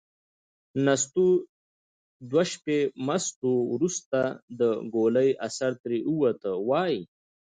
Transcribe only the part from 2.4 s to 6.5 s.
شپې مست و. وروسته چې د ګولۍ اثر ترې ووت،